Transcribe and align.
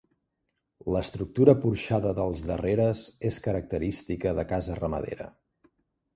L'estructura 0.95 1.53
porxada 1.65 2.13
dels 2.21 2.45
darreres 2.53 3.03
és 3.31 3.39
característica 3.49 4.35
de 4.41 4.49
casa 4.55 4.81
ramadera. 4.83 5.31